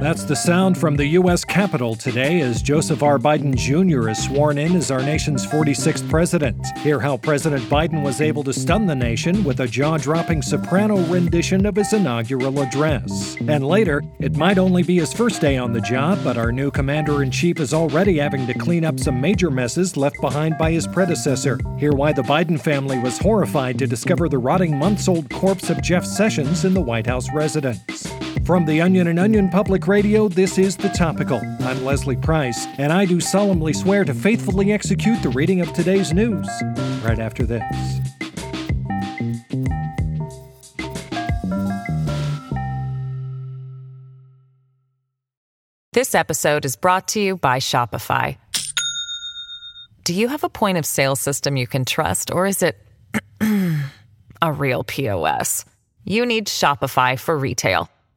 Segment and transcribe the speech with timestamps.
[0.00, 1.44] That's the sound from the U.S.
[1.44, 3.18] Capitol today as Joseph R.
[3.18, 4.08] Biden Jr.
[4.10, 6.64] is sworn in as our nation's 46th president.
[6.78, 10.98] Hear how President Biden was able to stun the nation with a jaw dropping soprano
[11.06, 13.36] rendition of his inaugural address.
[13.48, 16.70] And later, it might only be his first day on the job, but our new
[16.70, 20.70] commander in chief is already having to clean up some major messes left behind by
[20.70, 21.58] his predecessor.
[21.76, 25.82] Hear why the Biden family was horrified to discover the rotting months old corpse of
[25.82, 28.17] Jeff Sessions in the White House residence.
[28.44, 31.40] From the Onion and Onion Public Radio, this is The Topical.
[31.60, 36.14] I'm Leslie Price, and I do solemnly swear to faithfully execute the reading of today's
[36.14, 36.48] news
[37.04, 37.62] right after this.
[45.92, 48.38] This episode is brought to you by Shopify.
[50.04, 52.78] Do you have a point of sale system you can trust, or is it
[54.40, 55.66] a real POS?
[56.04, 57.90] You need Shopify for retail.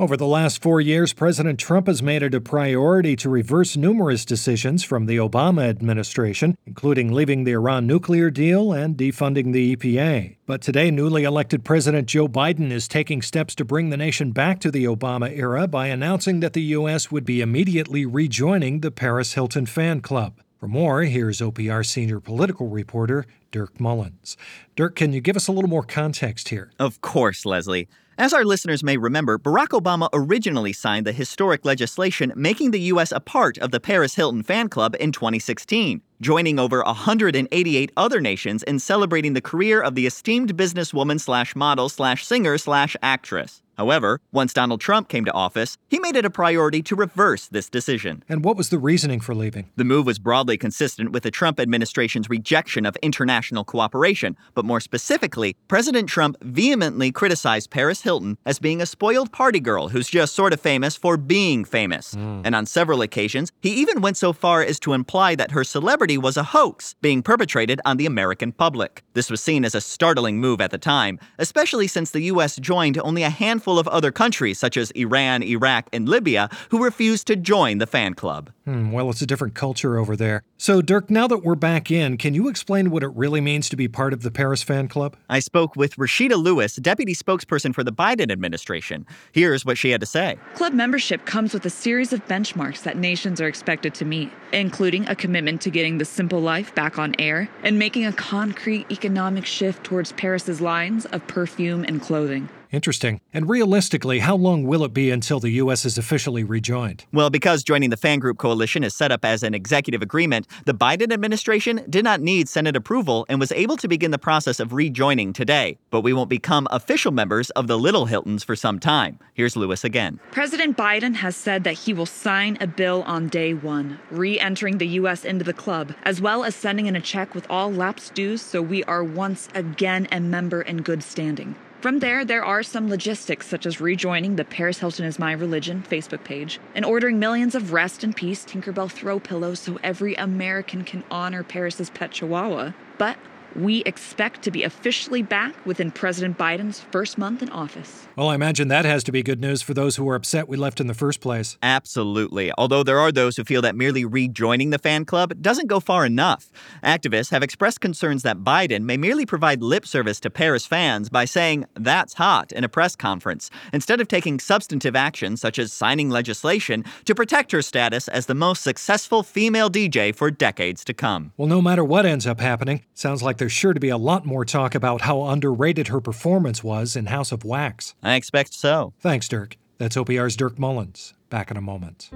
[0.00, 4.24] Over the last four years, President Trump has made it a priority to reverse numerous
[4.24, 10.36] decisions from the Obama administration, including leaving the Iran nuclear deal and defunding the EPA.
[10.46, 14.60] But today, newly elected President Joe Biden is taking steps to bring the nation back
[14.60, 17.10] to the Obama era by announcing that the U.S.
[17.10, 20.40] would be immediately rejoining the Paris Hilton fan club.
[20.60, 24.36] For more, here's OPR senior political reporter Dirk Mullins.
[24.76, 26.70] Dirk, can you give us a little more context here?
[26.78, 27.88] Of course, Leslie.
[28.20, 33.12] As our listeners may remember, Barack Obama originally signed the historic legislation making the U.S.
[33.12, 38.64] a part of the Paris Hilton fan club in 2016, joining over 188 other nations
[38.64, 43.62] in celebrating the career of the esteemed businesswoman slash model slash singer slash actress.
[43.78, 47.70] However, once Donald Trump came to office, he made it a priority to reverse this
[47.70, 48.24] decision.
[48.28, 49.70] And what was the reasoning for leaving?
[49.76, 54.80] The move was broadly consistent with the Trump administration's rejection of international cooperation, but more
[54.80, 60.34] specifically, President Trump vehemently criticized Paris Hilton as being a spoiled party girl who's just
[60.34, 62.16] sort of famous for being famous.
[62.16, 62.42] Mm.
[62.44, 66.18] And on several occasions, he even went so far as to imply that her celebrity
[66.18, 69.04] was a hoax being perpetrated on the American public.
[69.14, 72.56] This was seen as a startling move at the time, especially since the U.S.
[72.56, 76.82] joined only a handful handful of other countries, such as Iran, Iraq, and Libya, who
[76.82, 78.50] refused to join the fan club.
[78.64, 80.42] Hmm, well, it's a different culture over there.
[80.56, 83.76] So, Dirk, now that we're back in, can you explain what it really means to
[83.76, 85.16] be part of the Paris fan club?
[85.28, 89.06] I spoke with Rashida Lewis, deputy spokesperson for the Biden administration.
[89.32, 92.96] Here's what she had to say Club membership comes with a series of benchmarks that
[92.96, 97.14] nations are expected to meet, including a commitment to getting the simple life back on
[97.18, 102.48] air and making a concrete economic shift towards Paris's lines of perfume and clothing.
[102.70, 103.20] Interesting.
[103.32, 105.86] And realistically, how long will it be until the U.S.
[105.86, 107.06] is officially rejoined?
[107.12, 110.74] Well, because joining the Fan Group Coalition is set up as an executive agreement, the
[110.74, 114.74] Biden administration did not need Senate approval and was able to begin the process of
[114.74, 115.78] rejoining today.
[115.90, 119.18] But we won't become official members of the Little Hiltons for some time.
[119.32, 120.20] Here's Lewis again.
[120.30, 124.76] President Biden has said that he will sign a bill on day one, re entering
[124.76, 125.24] the U.S.
[125.24, 128.60] into the club, as well as sending in a check with all lapsed dues so
[128.60, 131.54] we are once again a member in good standing.
[131.80, 135.84] From there, there are some logistics, such as rejoining the Paris Hilton is My Religion
[135.88, 140.82] Facebook page and ordering millions of Rest in Peace Tinkerbell throw pillows so every American
[140.82, 142.72] can honor Paris's pet chihuahua.
[142.98, 143.16] But
[143.56, 148.06] we expect to be officially back within President Biden's first month in office.
[148.16, 150.56] Well, I imagine that has to be good news for those who were upset we
[150.56, 151.56] left in the first place.
[151.62, 152.52] Absolutely.
[152.58, 156.04] Although there are those who feel that merely rejoining the fan club doesn't go far
[156.04, 156.50] enough.
[156.84, 161.24] Activists have expressed concerns that Biden may merely provide lip service to Paris fans by
[161.24, 166.10] saying, that's hot, in a press conference, instead of taking substantive action such as signing
[166.10, 171.32] legislation to protect her status as the most successful female DJ for decades to come.
[171.36, 174.26] Well, no matter what ends up happening, sounds like there's sure to be a lot
[174.26, 177.94] more talk about how underrated her performance was in House of Wax.
[178.02, 178.92] I expect so.
[179.00, 179.56] Thanks, Dirk.
[179.78, 181.14] That's OPR's Dirk Mullins.
[181.30, 182.10] Back in a moment.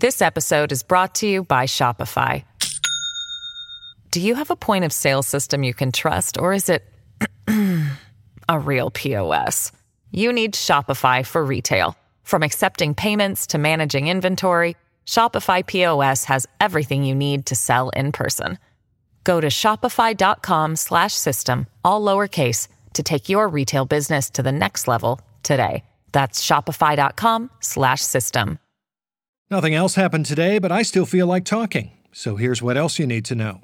[0.00, 2.44] This episode is brought to you by Shopify.
[4.10, 6.84] Do you have a point of sale system you can trust, or is it
[8.48, 9.72] a real POS?
[10.10, 11.96] You need Shopify for retail.
[12.22, 18.12] From accepting payments to managing inventory, Shopify POS has everything you need to sell in
[18.12, 18.58] person.
[19.22, 25.84] Go to shopify.com/system all lowercase to take your retail business to the next level today.
[26.12, 28.58] That's shopify.com/system.
[29.50, 31.90] Nothing else happened today, but I still feel like talking.
[32.12, 33.60] So here's what else you need to know.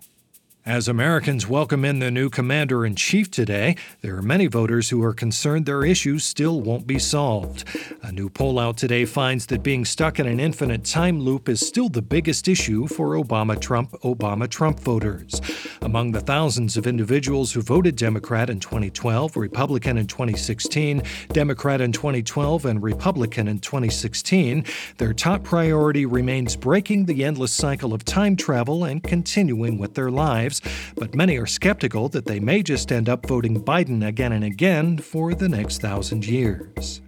[0.66, 5.02] As Americans welcome in the new commander in chief today, there are many voters who
[5.02, 7.64] are concerned their issues still won't be solved.
[8.02, 11.66] A new poll out today finds that being stuck in an infinite time loop is
[11.66, 15.40] still the biggest issue for Obama Trump Obama Trump voters.
[15.82, 21.92] Among the thousands of individuals who voted Democrat in 2012, Republican in 2016, Democrat in
[21.92, 24.64] 2012, and Republican in 2016,
[24.98, 30.10] their top priority remains breaking the endless cycle of time travel and continuing with their
[30.10, 30.60] lives
[30.96, 34.98] but many are skeptical that they may just end up voting Biden again and again
[34.98, 37.00] for the next thousand years.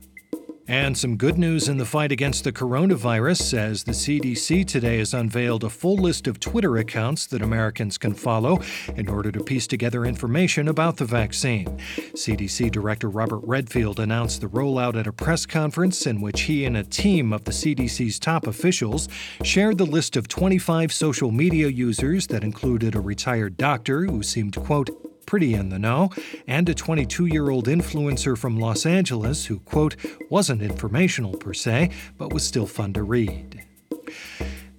[0.73, 5.13] And some good news in the fight against the coronavirus as the CDC today has
[5.13, 8.59] unveiled a full list of Twitter accounts that Americans can follow
[8.97, 11.67] in order to piece together information about the vaccine.
[12.15, 16.79] CDC Director Robert Redfield announced the rollout at a press conference in which he and
[16.79, 19.11] a team of the CDC's top officials
[19.43, 24.57] shared the list of 25 social media users that included a retired doctor who seemed,
[24.57, 24.89] quote,
[25.33, 26.11] pretty in the know,
[26.47, 29.97] and a 22 year old influencer from Los Angeles who, quote,
[30.29, 31.89] wasn't informational per se,
[32.19, 33.65] but was still fun to read.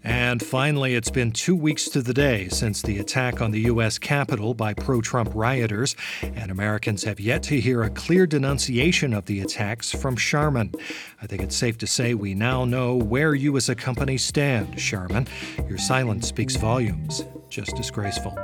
[0.04, 3.98] And finally, it's been two weeks to the day since the attack on the U.S.
[3.98, 9.26] Capitol by pro Trump rioters, and Americans have yet to hear a clear denunciation of
[9.26, 10.72] the attacks from Charmin.
[11.20, 14.78] I think it's safe to say we now know where you as a company stand,
[14.78, 15.28] Charmin.
[15.68, 17.24] Your silence speaks volumes.
[17.50, 18.38] Just disgraceful.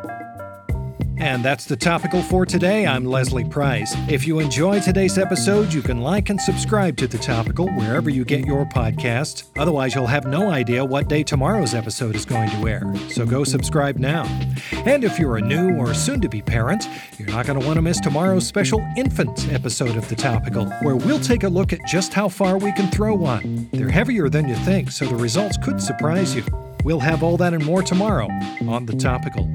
[1.19, 2.87] And that's the topical for today.
[2.87, 3.93] I'm Leslie Price.
[4.07, 8.23] If you enjoy today's episode, you can like and subscribe to the topical wherever you
[8.23, 9.43] get your podcasts.
[9.57, 12.83] Otherwise, you'll have no idea what day tomorrow's episode is going to air.
[13.09, 14.23] So go subscribe now.
[14.85, 16.87] And if you're a new or soon to be parent,
[17.17, 20.95] you're not going to want to miss tomorrow's special infant episode of the topical, where
[20.95, 23.67] we'll take a look at just how far we can throw one.
[23.73, 26.45] They're heavier than you think, so the results could surprise you.
[26.85, 28.29] We'll have all that and more tomorrow
[28.69, 29.49] on the topical.